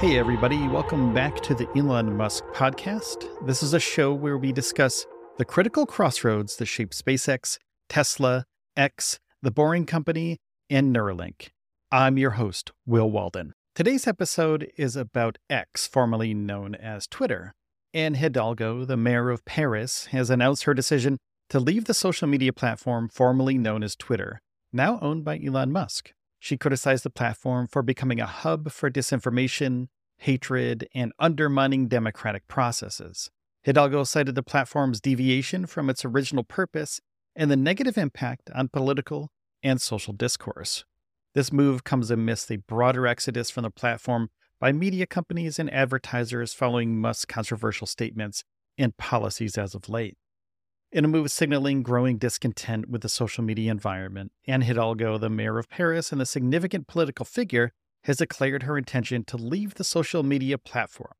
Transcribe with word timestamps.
Hey, 0.00 0.18
everybody, 0.18 0.68
welcome 0.68 1.14
back 1.14 1.40
to 1.40 1.54
the 1.54 1.66
Elon 1.74 2.14
Musk 2.18 2.44
podcast. 2.52 3.24
This 3.46 3.62
is 3.62 3.72
a 3.72 3.80
show 3.80 4.12
where 4.12 4.36
we 4.36 4.52
discuss 4.52 5.06
the 5.38 5.44
critical 5.46 5.86
crossroads 5.86 6.56
that 6.56 6.66
shape 6.66 6.90
SpaceX, 6.90 7.56
Tesla, 7.88 8.44
X, 8.76 9.18
The 9.40 9.50
Boring 9.50 9.86
Company, 9.86 10.36
and 10.68 10.94
Neuralink. 10.94 11.48
I'm 11.90 12.18
your 12.18 12.32
host, 12.32 12.72
Will 12.84 13.10
Walden. 13.10 13.54
Today's 13.74 14.06
episode 14.06 14.70
is 14.76 14.96
about 14.96 15.38
X, 15.48 15.86
formerly 15.86 16.34
known 16.34 16.74
as 16.74 17.06
Twitter. 17.06 17.54
Anne 17.94 18.16
Hidalgo, 18.16 18.84
the 18.84 18.98
mayor 18.98 19.30
of 19.30 19.46
Paris, 19.46 20.08
has 20.12 20.28
announced 20.28 20.64
her 20.64 20.74
decision 20.74 21.16
to 21.48 21.58
leave 21.58 21.86
the 21.86 21.94
social 21.94 22.28
media 22.28 22.52
platform 22.52 23.08
formerly 23.08 23.56
known 23.56 23.82
as 23.82 23.96
Twitter, 23.96 24.42
now 24.74 24.98
owned 25.00 25.24
by 25.24 25.40
Elon 25.42 25.72
Musk. 25.72 26.12
She 26.46 26.56
criticized 26.56 27.02
the 27.02 27.10
platform 27.10 27.66
for 27.66 27.82
becoming 27.82 28.20
a 28.20 28.26
hub 28.26 28.70
for 28.70 28.88
disinformation, 28.88 29.88
hatred, 30.18 30.86
and 30.94 31.12
undermining 31.18 31.88
democratic 31.88 32.46
processes. 32.46 33.32
Hidalgo 33.64 34.04
cited 34.04 34.36
the 34.36 34.44
platform's 34.44 35.00
deviation 35.00 35.66
from 35.66 35.90
its 35.90 36.04
original 36.04 36.44
purpose 36.44 37.00
and 37.34 37.50
the 37.50 37.56
negative 37.56 37.98
impact 37.98 38.48
on 38.54 38.68
political 38.68 39.32
and 39.64 39.80
social 39.80 40.12
discourse. 40.12 40.84
This 41.34 41.52
move 41.52 41.82
comes 41.82 42.12
amidst 42.12 42.48
a 42.52 42.58
broader 42.58 43.08
exodus 43.08 43.50
from 43.50 43.64
the 43.64 43.70
platform 43.70 44.30
by 44.60 44.70
media 44.70 45.04
companies 45.04 45.58
and 45.58 45.68
advertisers 45.74 46.54
following 46.54 47.00
Musk's 47.00 47.24
controversial 47.24 47.88
statements 47.88 48.44
and 48.78 48.96
policies 48.96 49.58
as 49.58 49.74
of 49.74 49.88
late. 49.88 50.16
In 50.92 51.04
a 51.04 51.08
move 51.08 51.32
signaling 51.32 51.82
growing 51.82 52.16
discontent 52.16 52.88
with 52.88 53.02
the 53.02 53.08
social 53.08 53.42
media 53.42 53.72
environment, 53.72 54.30
Anne 54.46 54.62
Hidalgo, 54.62 55.18
the 55.18 55.28
mayor 55.28 55.58
of 55.58 55.68
Paris 55.68 56.12
and 56.12 56.22
a 56.22 56.26
significant 56.26 56.86
political 56.86 57.24
figure, 57.24 57.72
has 58.04 58.18
declared 58.18 58.62
her 58.62 58.78
intention 58.78 59.24
to 59.24 59.36
leave 59.36 59.74
the 59.74 59.84
social 59.84 60.22
media 60.22 60.56
platform. 60.56 61.12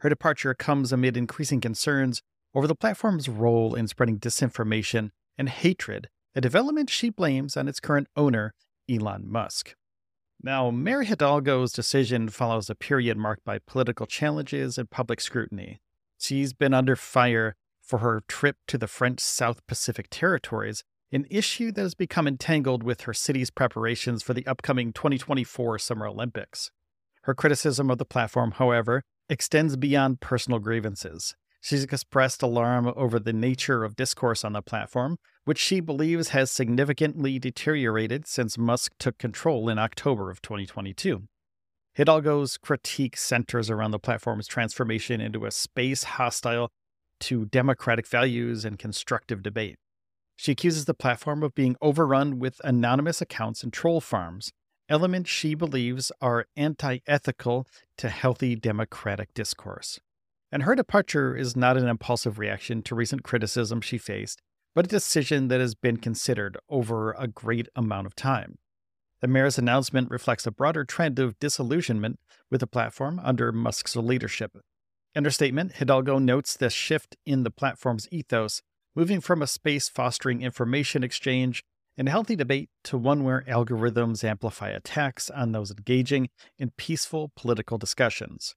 Her 0.00 0.08
departure 0.08 0.52
comes 0.52 0.92
amid 0.92 1.16
increasing 1.16 1.60
concerns 1.60 2.22
over 2.54 2.66
the 2.66 2.74
platform's 2.74 3.28
role 3.28 3.76
in 3.76 3.86
spreading 3.86 4.18
disinformation 4.18 5.10
and 5.38 5.48
hatred, 5.48 6.08
a 6.34 6.40
development 6.40 6.90
she 6.90 7.08
blames 7.08 7.56
on 7.56 7.68
its 7.68 7.78
current 7.78 8.08
owner, 8.16 8.52
Elon 8.90 9.30
Musk. 9.30 9.76
Now, 10.42 10.72
Mayor 10.72 11.04
Hidalgo's 11.04 11.72
decision 11.72 12.28
follows 12.30 12.68
a 12.68 12.74
period 12.74 13.16
marked 13.16 13.44
by 13.44 13.60
political 13.60 14.06
challenges 14.06 14.76
and 14.76 14.90
public 14.90 15.20
scrutiny. 15.20 15.80
She's 16.18 16.52
been 16.52 16.74
under 16.74 16.96
fire 16.96 17.54
for 17.84 17.98
her 17.98 18.22
trip 18.28 18.56
to 18.68 18.78
the 18.78 18.86
French 18.86 19.20
South 19.20 19.66
Pacific 19.66 20.08
territories, 20.10 20.82
an 21.12 21.26
issue 21.30 21.70
that 21.72 21.80
has 21.82 21.94
become 21.94 22.26
entangled 22.26 22.82
with 22.82 23.02
her 23.02 23.14
city's 23.14 23.50
preparations 23.50 24.22
for 24.22 24.34
the 24.34 24.46
upcoming 24.46 24.92
2024 24.92 25.78
Summer 25.78 26.06
Olympics. 26.06 26.70
Her 27.22 27.34
criticism 27.34 27.90
of 27.90 27.98
the 27.98 28.04
platform, 28.04 28.52
however, 28.52 29.02
extends 29.28 29.76
beyond 29.76 30.20
personal 30.20 30.58
grievances. 30.58 31.34
She's 31.60 31.84
expressed 31.84 32.42
alarm 32.42 32.92
over 32.94 33.18
the 33.18 33.32
nature 33.32 33.84
of 33.84 33.96
discourse 33.96 34.44
on 34.44 34.52
the 34.52 34.60
platform, 34.60 35.16
which 35.44 35.58
she 35.58 35.80
believes 35.80 36.28
has 36.30 36.50
significantly 36.50 37.38
deteriorated 37.38 38.26
since 38.26 38.58
Musk 38.58 38.92
took 38.98 39.16
control 39.16 39.70
in 39.70 39.78
October 39.78 40.30
of 40.30 40.42
2022. 40.42 41.22
Hidalgo's 41.96 42.58
critique 42.58 43.16
centers 43.16 43.70
around 43.70 43.92
the 43.92 43.98
platform's 43.98 44.46
transformation 44.46 45.20
into 45.20 45.46
a 45.46 45.50
space 45.50 46.04
hostile 46.04 46.70
to 47.24 47.46
democratic 47.46 48.06
values 48.06 48.64
and 48.64 48.78
constructive 48.78 49.42
debate. 49.42 49.76
She 50.36 50.52
accuses 50.52 50.84
the 50.84 50.94
platform 50.94 51.42
of 51.42 51.54
being 51.54 51.76
overrun 51.80 52.38
with 52.38 52.60
anonymous 52.64 53.22
accounts 53.22 53.62
and 53.62 53.72
troll 53.72 54.00
farms, 54.00 54.52
elements 54.88 55.30
she 55.30 55.54
believes 55.54 56.12
are 56.20 56.46
anti 56.56 56.98
ethical 57.06 57.66
to 57.98 58.08
healthy 58.08 58.56
democratic 58.56 59.32
discourse. 59.32 60.00
And 60.52 60.64
her 60.64 60.74
departure 60.74 61.34
is 61.34 61.56
not 61.56 61.76
an 61.76 61.88
impulsive 61.88 62.38
reaction 62.38 62.82
to 62.82 62.94
recent 62.94 63.22
criticism 63.22 63.80
she 63.80 63.96
faced, 63.96 64.42
but 64.74 64.84
a 64.84 64.88
decision 64.88 65.48
that 65.48 65.60
has 65.60 65.74
been 65.74 65.96
considered 65.96 66.58
over 66.68 67.12
a 67.12 67.26
great 67.26 67.68
amount 67.74 68.06
of 68.06 68.14
time. 68.14 68.58
The 69.20 69.28
mayor's 69.28 69.56
announcement 69.56 70.10
reflects 70.10 70.46
a 70.46 70.52
broader 70.52 70.84
trend 70.84 71.18
of 71.18 71.38
disillusionment 71.38 72.18
with 72.50 72.60
the 72.60 72.66
platform 72.66 73.18
under 73.24 73.50
Musk's 73.50 73.96
leadership. 73.96 74.52
In 75.14 75.24
her 75.24 75.30
statement, 75.30 75.74
Hidalgo 75.74 76.18
notes 76.18 76.56
the 76.56 76.70
shift 76.70 77.16
in 77.24 77.44
the 77.44 77.50
platform's 77.50 78.08
ethos 78.10 78.62
moving 78.96 79.20
from 79.20 79.42
a 79.42 79.46
space 79.46 79.88
fostering 79.88 80.42
information 80.42 81.04
exchange 81.04 81.64
and 81.96 82.08
healthy 82.08 82.34
debate 82.34 82.70
to 82.82 82.98
one 82.98 83.22
where 83.22 83.44
algorithms 83.48 84.24
amplify 84.24 84.70
attacks 84.70 85.30
on 85.30 85.52
those 85.52 85.70
engaging 85.70 86.28
in 86.58 86.72
peaceful 86.76 87.30
political 87.36 87.78
discussions. 87.78 88.56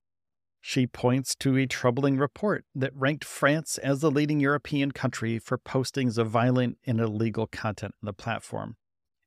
She 0.60 0.88
points 0.88 1.36
to 1.36 1.56
a 1.58 1.68
troubling 1.68 2.18
report 2.18 2.66
that 2.74 2.96
ranked 2.96 3.24
France 3.24 3.78
as 3.78 4.02
the 4.02 4.10
leading 4.10 4.40
European 4.40 4.92
country 4.92 5.38
for 5.38 5.58
postings 5.58 6.18
of 6.18 6.30
violent 6.30 6.78
and 6.86 7.00
illegal 7.00 7.46
content 7.48 7.94
on 8.02 8.08
the 8.08 8.14
platform. 8.14 8.76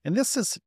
And 0.05 0.17
this 0.17 0.37
is 0.37 0.59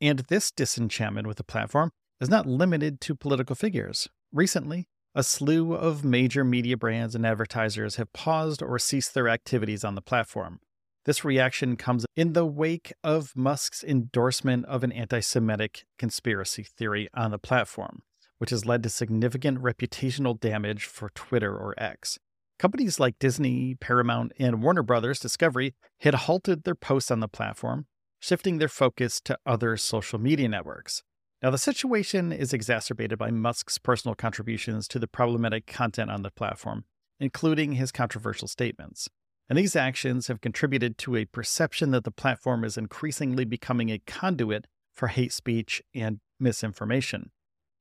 and 0.00 0.20
this 0.28 0.50
disenchantment 0.50 1.26
with 1.26 1.36
the 1.36 1.44
platform 1.44 1.92
is 2.20 2.28
not 2.28 2.46
limited 2.46 3.00
to 3.02 3.14
political 3.14 3.54
figures. 3.54 4.08
Recently, 4.32 4.88
a 5.14 5.22
slew 5.22 5.74
of 5.74 6.04
major 6.04 6.44
media 6.44 6.76
brands 6.76 7.14
and 7.14 7.26
advertisers 7.26 7.96
have 7.96 8.12
paused 8.12 8.62
or 8.62 8.78
ceased 8.78 9.12
their 9.12 9.28
activities 9.28 9.84
on 9.84 9.96
the 9.96 10.02
platform. 10.02 10.60
This 11.04 11.24
reaction 11.24 11.76
comes 11.76 12.06
in 12.14 12.34
the 12.34 12.46
wake 12.46 12.92
of 13.02 13.32
Musk's 13.34 13.82
endorsement 13.82 14.66
of 14.66 14.84
an 14.84 14.92
anti 14.92 15.20
Semitic 15.20 15.84
conspiracy 15.98 16.62
theory 16.62 17.08
on 17.14 17.32
the 17.32 17.38
platform, 17.38 18.02
which 18.38 18.50
has 18.50 18.66
led 18.66 18.82
to 18.84 18.88
significant 18.88 19.58
reputational 19.58 20.38
damage 20.38 20.84
for 20.84 21.10
Twitter 21.10 21.56
or 21.56 21.74
X. 21.76 22.18
Companies 22.58 23.00
like 23.00 23.18
Disney, 23.18 23.74
Paramount, 23.80 24.32
and 24.38 24.62
Warner 24.62 24.82
Brothers 24.82 25.18
Discovery 25.18 25.74
had 26.00 26.14
halted 26.14 26.64
their 26.64 26.74
posts 26.74 27.10
on 27.10 27.20
the 27.20 27.28
platform, 27.28 27.86
shifting 28.20 28.58
their 28.58 28.68
focus 28.68 29.20
to 29.22 29.38
other 29.46 29.76
social 29.78 30.18
media 30.18 30.48
networks. 30.48 31.02
Now, 31.42 31.50
the 31.50 31.58
situation 31.58 32.32
is 32.32 32.52
exacerbated 32.52 33.18
by 33.18 33.30
Musk's 33.30 33.78
personal 33.78 34.14
contributions 34.14 34.86
to 34.88 34.98
the 34.98 35.06
problematic 35.06 35.66
content 35.66 36.10
on 36.10 36.22
the 36.22 36.30
platform, 36.30 36.84
including 37.18 37.72
his 37.72 37.90
controversial 37.90 38.46
statements. 38.46 39.08
And 39.48 39.58
these 39.58 39.74
actions 39.74 40.28
have 40.28 40.42
contributed 40.42 40.98
to 40.98 41.16
a 41.16 41.24
perception 41.24 41.92
that 41.92 42.04
the 42.04 42.10
platform 42.10 42.62
is 42.62 42.76
increasingly 42.76 43.44
becoming 43.44 43.88
a 43.88 44.00
conduit 44.06 44.66
for 44.92 45.08
hate 45.08 45.32
speech 45.32 45.82
and 45.94 46.20
misinformation. 46.38 47.30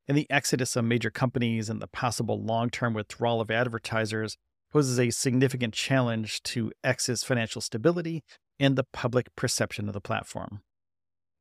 And 0.08 0.18
the 0.18 0.30
exodus 0.30 0.76
of 0.76 0.86
major 0.86 1.12
companies 1.12 1.70
and 1.70 1.82
the 1.82 1.88
possible 1.88 2.42
long 2.42 2.70
term 2.70 2.94
withdrawal 2.94 3.42
of 3.42 3.52
advertisers 3.52 4.38
poses 4.72 5.00
a 5.00 5.10
significant 5.10 5.74
challenge 5.74 6.42
to 6.44 6.72
X's 6.84 7.24
financial 7.24 7.62
stability 7.62 8.24
and 8.58 8.76
the 8.76 8.86
public 8.94 9.36
perception 9.36 9.88
of 9.88 9.94
the 9.94 10.02
platform. 10.02 10.62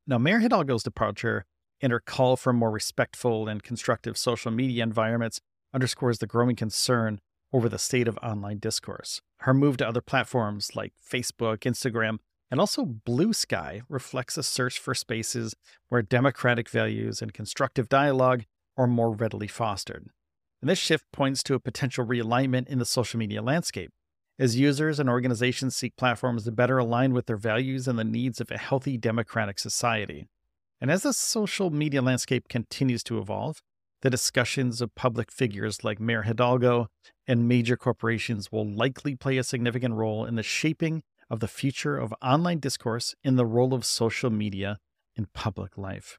Now, 0.06 0.18
Mayor 0.18 0.40
Hidalgo's 0.40 0.82
departure 0.82 1.46
and 1.80 1.92
her 1.92 2.00
call 2.00 2.36
for 2.36 2.52
more 2.52 2.70
respectful 2.70 3.48
and 3.48 3.62
constructive 3.62 4.16
social 4.16 4.50
media 4.50 4.82
environments 4.82 5.40
underscores 5.72 6.18
the 6.18 6.26
growing 6.26 6.56
concern 6.56 7.20
over 7.52 7.68
the 7.68 7.78
state 7.78 8.08
of 8.08 8.18
online 8.22 8.58
discourse. 8.58 9.20
Her 9.40 9.54
move 9.54 9.76
to 9.78 9.88
other 9.88 10.00
platforms 10.00 10.74
like 10.74 10.92
Facebook, 11.00 11.58
Instagram, 11.58 12.18
and 12.50 12.60
also 12.60 12.84
Bluesky 12.84 13.82
reflects 13.88 14.36
a 14.36 14.42
search 14.42 14.78
for 14.78 14.94
spaces 14.94 15.54
where 15.88 16.02
democratic 16.02 16.68
values 16.68 17.22
and 17.22 17.32
constructive 17.32 17.88
dialogue 17.88 18.44
are 18.76 18.86
more 18.86 19.10
readily 19.10 19.48
fostered. 19.48 20.08
And 20.60 20.68
this 20.68 20.78
shift 20.78 21.04
points 21.12 21.42
to 21.44 21.54
a 21.54 21.60
potential 21.60 22.04
realignment 22.04 22.68
in 22.68 22.78
the 22.78 22.84
social 22.84 23.18
media 23.18 23.42
landscape 23.42 23.92
as 24.38 24.58
users 24.58 25.00
and 25.00 25.08
organizations 25.08 25.74
seek 25.74 25.96
platforms 25.96 26.44
that 26.44 26.52
better 26.52 26.78
align 26.78 27.12
with 27.12 27.26
their 27.26 27.36
values 27.36 27.88
and 27.88 27.98
the 27.98 28.04
needs 28.04 28.40
of 28.40 28.50
a 28.50 28.58
healthy 28.58 28.96
democratic 28.96 29.58
society. 29.58 30.26
And 30.80 30.90
as 30.90 31.02
the 31.02 31.12
social 31.12 31.70
media 31.70 32.02
landscape 32.02 32.48
continues 32.48 33.02
to 33.04 33.18
evolve, 33.18 33.62
the 34.02 34.10
discussions 34.10 34.80
of 34.80 34.94
public 34.94 35.32
figures 35.32 35.82
like 35.82 35.98
Mayor 35.98 36.22
Hidalgo 36.22 36.88
and 37.26 37.48
major 37.48 37.76
corporations 37.76 38.52
will 38.52 38.66
likely 38.66 39.16
play 39.16 39.38
a 39.38 39.44
significant 39.44 39.94
role 39.94 40.24
in 40.24 40.36
the 40.36 40.42
shaping 40.42 41.02
of 41.28 41.40
the 41.40 41.48
future 41.48 41.98
of 41.98 42.14
online 42.22 42.60
discourse 42.60 43.14
and 43.24 43.38
the 43.38 43.44
role 43.46 43.74
of 43.74 43.84
social 43.84 44.30
media 44.30 44.78
in 45.16 45.26
public 45.34 45.76
life. 45.76 46.18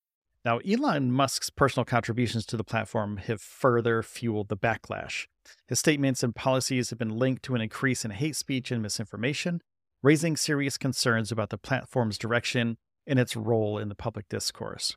Now, 0.43 0.57
Elon 0.59 1.11
Musk's 1.11 1.51
personal 1.51 1.85
contributions 1.85 2.47
to 2.47 2.57
the 2.57 2.63
platform 2.63 3.17
have 3.17 3.41
further 3.41 4.01
fueled 4.01 4.49
the 4.49 4.57
backlash. 4.57 5.27
His 5.67 5.79
statements 5.79 6.23
and 6.23 6.35
policies 6.35 6.89
have 6.89 6.97
been 6.97 7.17
linked 7.17 7.43
to 7.43 7.55
an 7.55 7.61
increase 7.61 8.03
in 8.03 8.11
hate 8.11 8.35
speech 8.35 8.71
and 8.71 8.81
misinformation, 8.81 9.61
raising 10.01 10.35
serious 10.35 10.77
concerns 10.77 11.31
about 11.31 11.51
the 11.51 11.59
platform's 11.59 12.17
direction 12.17 12.77
and 13.05 13.19
its 13.19 13.35
role 13.35 13.77
in 13.77 13.89
the 13.89 13.95
public 13.95 14.27
discourse. 14.29 14.95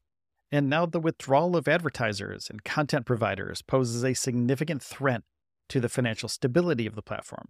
And 0.50 0.70
now 0.70 0.86
the 0.86 1.00
withdrawal 1.00 1.56
of 1.56 1.68
advertisers 1.68 2.48
and 2.48 2.64
content 2.64 3.04
providers 3.04 3.60
poses 3.60 4.02
a 4.02 4.14
significant 4.14 4.82
threat 4.82 5.22
to 5.68 5.80
the 5.80 5.88
financial 5.88 6.28
stability 6.28 6.86
of 6.86 6.94
the 6.94 7.02
platform. 7.02 7.48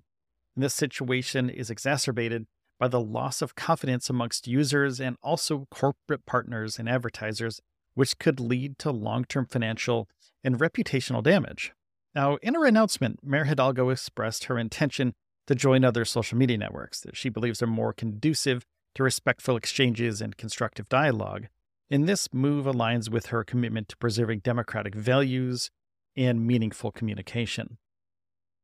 And 0.57 0.65
this 0.65 0.75
situation 0.75 1.49
is 1.49 1.71
exacerbated 1.71 2.47
by 2.81 2.89
the 2.89 3.01
loss 3.01 3.41
of 3.41 3.55
confidence 3.55 4.11
amongst 4.11 4.49
users 4.49 5.01
and 5.01 5.17
also 5.23 5.67
corporate 5.71 6.27
partners 6.27 6.79
and 6.79 6.89
advertisers 6.89 7.61
which 7.95 8.19
could 8.19 8.41
lead 8.41 8.79
to 8.81 8.91
long 8.91 9.25
term 9.25 9.47
financial 9.47 10.09
and 10.43 10.59
reputational 10.59 11.23
damage. 11.23 11.73
Now, 12.15 12.37
in 12.43 12.55
her 12.55 12.65
announcement, 12.65 13.21
Mayor 13.25 13.45
Hidalgo 13.45 13.89
expressed 13.89 14.45
her 14.45 14.59
intention 14.59 15.15
to 15.47 15.55
join 15.55 15.85
other 15.85 16.05
social 16.05 16.39
media 16.39 16.59
networks 16.59 17.01
that 17.01 17.17
she 17.17 17.29
believes 17.29 17.63
are 17.63 17.67
more 17.67 17.93
conducive 17.93 18.65
to 18.95 19.03
respectful 19.03 19.57
exchanges 19.57 20.21
and 20.21 20.37
constructive 20.37 20.89
dialogue. 20.89 21.49
And 21.91 22.09
this 22.09 22.33
move 22.33 22.67
aligns 22.67 23.11
with 23.11 23.27
her 23.27 23.45
commitment 23.45 23.89
to 23.89 23.97
preserving 23.97 24.41
democratic 24.41 24.95
values 24.95 25.71
and 26.17 26.47
meaningful 26.47 26.93
communication. 26.93 27.79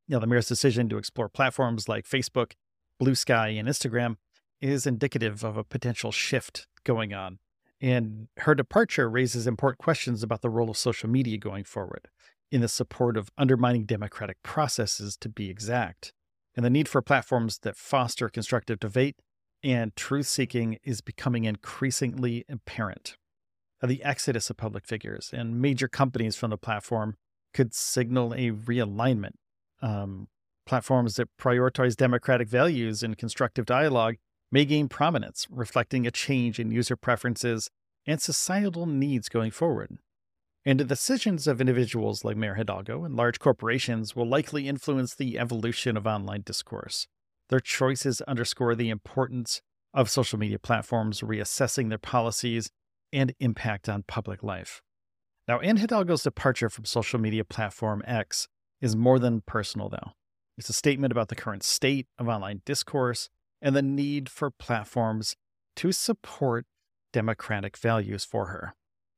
Now, 0.09 0.21
the 0.21 0.26
mayor's 0.26 0.49
decision 0.49 0.88
to 0.88 0.99
explore 0.99 1.29
platforms 1.29 1.88
like 1.88 2.05
Facebook, 2.05 2.53
Bluesky, 3.00 3.59
and 3.59 3.69
Instagram 3.69 4.17
is 4.61 4.87
indicative 4.87 5.44
of 5.44 5.56
a 5.56 5.65
potential 5.65 6.12
shift 6.12 6.67
going 6.85 7.12
on 7.12 7.38
and 7.81 8.29
her 8.38 8.55
departure 8.55 9.09
raises 9.09 9.47
important 9.47 9.79
questions 9.79 10.23
about 10.23 10.43
the 10.43 10.50
role 10.50 10.71
of 10.71 10.77
social 10.77 11.09
media 11.09 11.38
going 11.38 11.65
forward, 11.65 12.09
in 12.50 12.61
the 12.61 12.69
support 12.69 13.17
of 13.17 13.31
undermining 13.38 13.85
democratic 13.85 14.43
processes, 14.43 15.17
to 15.19 15.29
be 15.29 15.49
exact. 15.49 16.12
And 16.56 16.65
the 16.65 16.71
need 16.71 16.88
for 16.88 17.00
platforms 17.00 17.61
that 17.61 17.77
foster 17.77 18.29
constructive 18.29 18.81
debate 18.81 19.17
and 19.62 19.94
truth 19.94 20.27
seeking 20.27 20.79
is 20.82 21.00
becoming 21.00 21.44
increasingly 21.44 22.44
apparent. 22.49 23.17
The 23.83 24.03
exodus 24.03 24.50
of 24.50 24.59
public 24.59 24.87
figures 24.87 25.31
and 25.33 25.61
major 25.61 25.88
companies 25.88 26.37
from 26.37 26.50
the 26.50 26.59
platform 26.59 27.17
could 27.55 27.75
signal 27.75 28.35
a 28.35 28.50
realignment. 28.50 29.35
Um, 29.81 30.29
platforms 30.67 31.15
that 31.15 31.29
prioritize 31.41 31.97
democratic 31.97 32.49
values 32.49 33.03
and 33.03 33.17
constructive 33.17 33.65
dialogue 33.65 34.17
may 34.52 34.64
gain 34.64 34.88
prominence, 34.88 35.47
reflecting 35.50 36.06
a 36.06 36.11
change 36.11 36.58
in 36.58 36.70
user 36.70 36.97
preferences 36.97 37.70
and 38.06 38.20
societal 38.20 38.87
needs 38.87 39.29
going 39.29 39.50
forward. 39.50 39.99
And 40.64 40.79
the 40.79 40.85
decisions 40.85 41.47
of 41.47 41.61
individuals 41.61 42.25
like 42.25 42.37
Mayor 42.37 42.55
Hidalgo 42.55 43.05
and 43.05 43.17
large 43.17 43.38
corporations 43.38 44.14
will 44.14 44.29
likely 44.29 44.69
influence 44.69 45.14
the 45.14 45.38
evolution 45.38 45.97
of 45.97 46.06
online 46.06 46.43
discourse. 46.43 47.06
Their 47.49 47.61
choices 47.61 48.20
underscore 48.23 48.75
the 48.75 48.91
importance 48.91 49.62
of 49.94 50.11
social 50.11 50.38
media 50.38 50.58
platforms 50.58 51.20
reassessing 51.20 51.88
their 51.88 51.99
policies 51.99 52.70
and 53.12 53.35
impact 53.41 53.88
on 53.88 54.05
public 54.06 54.43
life. 54.43 54.82
Now, 55.49 55.58
Anne 55.61 55.79
Hidalgo's 55.79 56.23
departure 56.23 56.69
from 56.69 56.85
social 56.85 57.19
media 57.19 57.44
platform 57.44 58.02
X 58.06 58.47
is 58.81 58.94
more 58.94 59.19
than 59.19 59.43
personal, 59.47 59.88
though. 59.88 60.12
It's 60.56 60.69
a 60.69 60.75
statement 60.75 61.11
about 61.11 61.29
the 61.29 61.35
current 61.35 61.62
state 61.62 62.06
of 62.19 62.29
online 62.29 62.62
discourse 62.64 63.31
and 63.62 63.77
the 63.77 63.83
need 63.83 64.29
for 64.29 64.51
platforms 64.51 65.37
to 65.77 65.93
support 65.93 66.67
democratic 67.12 67.77
values 67.77 68.25
for 68.25 68.47
her. 68.47 68.75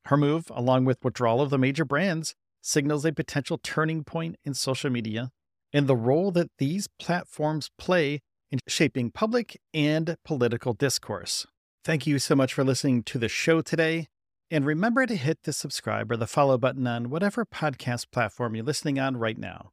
Her 0.06 0.16
move, 0.16 0.50
along 0.50 0.84
with 0.84 1.04
withdrawal 1.04 1.40
of 1.40 1.50
the 1.50 1.58
major 1.58 1.84
brands, 1.84 2.34
signals 2.60 3.04
a 3.04 3.12
potential 3.12 3.58
turning 3.62 4.04
point 4.04 4.36
in 4.44 4.54
social 4.54 4.90
media 4.90 5.30
and 5.72 5.86
the 5.86 5.96
role 5.96 6.30
that 6.32 6.50
these 6.58 6.88
platforms 6.98 7.70
play 7.78 8.20
in 8.50 8.58
shaping 8.68 9.10
public 9.10 9.58
and 9.72 10.16
political 10.24 10.74
discourse. 10.74 11.46
Thank 11.84 12.06
you 12.06 12.18
so 12.18 12.36
much 12.36 12.52
for 12.54 12.62
listening 12.62 13.02
to 13.04 13.18
the 13.18 13.28
show 13.28 13.60
today. 13.60 14.08
And 14.50 14.66
remember 14.66 15.06
to 15.06 15.16
hit 15.16 15.38
the 15.44 15.52
subscribe 15.52 16.12
or 16.12 16.16
the 16.16 16.26
follow 16.26 16.58
button 16.58 16.86
on 16.86 17.08
whatever 17.08 17.46
podcast 17.46 18.10
platform 18.12 18.54
you're 18.54 18.64
listening 18.64 18.98
on 18.98 19.16
right 19.16 19.38
now. 19.38 19.70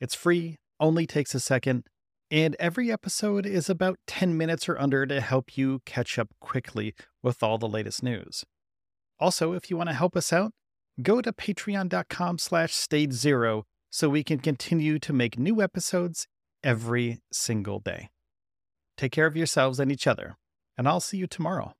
It's 0.00 0.14
free, 0.14 0.56
only 0.80 1.06
takes 1.06 1.34
a 1.34 1.40
second, 1.40 1.84
and 2.32 2.56
every 2.58 2.90
episode 2.90 3.44
is 3.44 3.68
about 3.68 3.98
10 4.06 4.38
minutes 4.38 4.66
or 4.66 4.80
under 4.80 5.04
to 5.04 5.20
help 5.20 5.58
you 5.58 5.82
catch 5.84 6.18
up 6.18 6.30
quickly 6.40 6.94
with 7.22 7.42
all 7.42 7.58
the 7.58 7.68
latest 7.68 8.02
news. 8.02 8.42
Also, 9.20 9.52
if 9.52 9.70
you 9.70 9.76
want 9.76 9.90
to 9.90 9.94
help 9.94 10.16
us 10.16 10.32
out, 10.32 10.52
go 11.02 11.20
to 11.20 11.30
patreon.com 11.30 12.38
slash 12.38 12.72
stage 12.72 13.12
zero 13.12 13.64
so 13.90 14.08
we 14.08 14.24
can 14.24 14.38
continue 14.38 14.98
to 14.98 15.12
make 15.12 15.38
new 15.38 15.60
episodes 15.60 16.26
every 16.64 17.20
single 17.30 17.80
day. 17.80 18.08
Take 18.96 19.12
care 19.12 19.26
of 19.26 19.36
yourselves 19.36 19.78
and 19.78 19.92
each 19.92 20.06
other, 20.06 20.38
and 20.78 20.88
I'll 20.88 21.00
see 21.00 21.18
you 21.18 21.26
tomorrow. 21.26 21.74